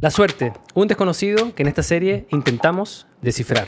[0.00, 3.66] La suerte, un desconocido que en esta serie intentamos descifrar.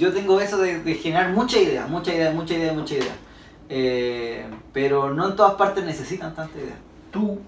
[0.00, 3.14] Yo tengo eso de, de generar mucha idea, mucha idea, mucha idea, mucha idea.
[3.68, 6.74] Eh, pero no en todas partes necesitan tanta idea.
[7.12, 7.38] Tú,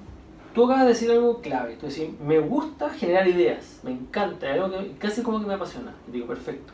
[0.55, 1.75] tú acabas de decir algo clave.
[1.81, 5.55] Tú decís, me gusta generar ideas, me encanta, es algo que casi como que me
[5.55, 5.95] apasiona.
[6.07, 6.73] Y digo, perfecto.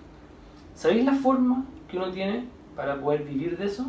[0.74, 2.44] ¿Sabéis la forma que uno tiene
[2.76, 3.86] para poder vivir de eso?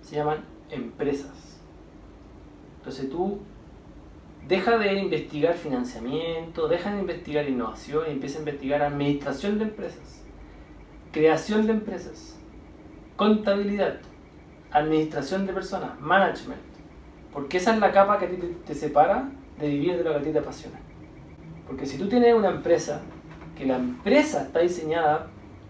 [0.00, 0.38] Se llaman
[0.70, 1.57] empresas.
[2.78, 3.40] Entonces tú
[4.48, 10.24] deja de investigar financiamiento, deja de investigar innovación y empieza a investigar administración de empresas,
[11.12, 12.38] creación de empresas,
[13.16, 13.98] contabilidad,
[14.70, 16.60] administración de personas, management.
[17.32, 20.16] Porque esa es la capa que a ti te, separa de vivir de lo que
[20.16, 20.78] a ti te apasiona.
[21.66, 23.02] Porque si tú tienes una empresa,
[23.54, 25.26] que la empresa está diseñada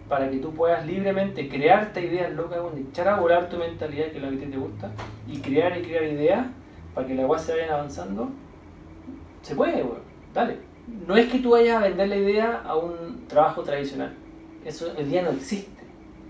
[0.07, 4.23] para que tú puedas libremente crearte ideas locas, echar a volar tu mentalidad, que es
[4.23, 4.91] lo que te gusta,
[5.27, 6.47] y crear y crear ideas
[6.93, 8.29] para que las cosas se vayan avanzando,
[9.41, 10.01] se puede, weón.
[10.33, 10.57] Dale.
[11.07, 14.13] No es que tú vayas a vender la idea a un trabajo tradicional.
[14.65, 15.83] Eso el día no existe.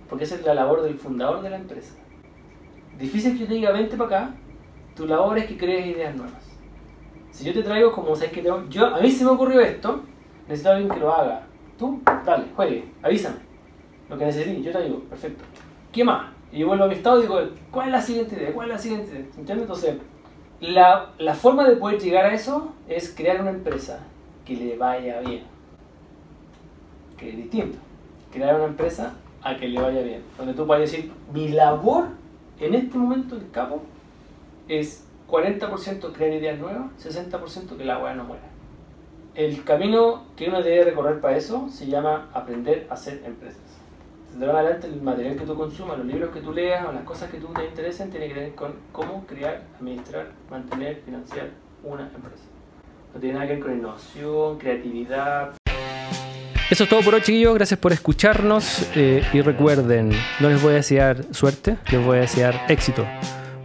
[0.09, 1.93] Porque esa es la labor del fundador de la empresa.
[2.97, 4.35] Difícil que yo te diga, vente para acá.
[4.95, 6.49] Tu labor es que crees ideas nuevas.
[7.31, 8.67] Si yo te traigo como, ¿sabes que tengo?
[8.69, 10.03] Yo, a mí se me ocurrió esto.
[10.47, 11.47] Necesito a alguien que lo haga.
[11.77, 13.38] Tú, dale, juegue, avísame.
[14.09, 15.44] Lo que necesites, yo te digo, perfecto.
[15.91, 16.31] ¿Qué más?
[16.51, 17.39] Y yo vuelvo a mi estado y digo,
[17.71, 18.51] ¿cuál es la siguiente idea?
[18.51, 19.25] ¿Cuál es la siguiente idea?
[19.38, 19.61] ¿Entiendes?
[19.61, 19.95] Entonces,
[20.61, 23.99] la, la, forma de poder llegar a eso es crear una empresa
[24.45, 25.43] que le vaya bien.
[27.17, 27.77] Que es distinto.
[28.31, 30.21] Crear una empresa a que le vaya bien.
[30.38, 32.07] Donde tú puedes decir, mi labor
[32.59, 33.81] en este momento del capo
[34.67, 38.44] es 40% crear ideas nuevas, 60% que la weá no muera.
[39.35, 43.78] El camino que uno debe recorrer para eso se llama aprender a hacer empresas.
[44.38, 47.03] De ahora adelante el material que tú consumas, los libros que tú leas o las
[47.03, 51.49] cosas que tú te interesen tiene que ver con cómo crear, administrar, mantener, financiar
[51.83, 52.44] una empresa.
[53.13, 55.55] No tiene nada que ver con innovación, creatividad.
[56.69, 57.56] Eso es todo por hoy, chiquillos.
[57.56, 58.88] Gracias por escucharnos.
[58.95, 63.06] Eh, y recuerden, no les voy a desear suerte, les voy a desear éxito.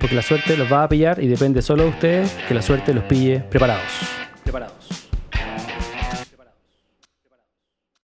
[0.00, 2.94] Porque la suerte los va a pillar y depende solo de ustedes que la suerte
[2.94, 3.84] los pille preparados.
[4.42, 4.93] Preparados.